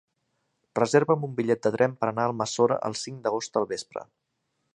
[0.79, 4.09] Reserva'm un bitllet de tren per anar a Almassora el cinc d'agost al vespre.